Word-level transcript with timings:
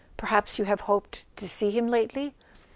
Perhaps 0.17 0.57
you 0.57 0.65
have 0.65 0.81
hoped 0.81 1.25
to 1.35 1.47
see 1.47 1.69
him 1.69 1.87
lately? 1.87 2.33